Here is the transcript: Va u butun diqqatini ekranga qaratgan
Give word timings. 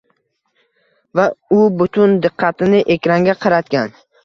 Va 1.19 1.25
u 1.59 1.59
butun 1.77 2.17
diqqatini 2.25 2.83
ekranga 2.99 3.39
qaratgan 3.47 3.97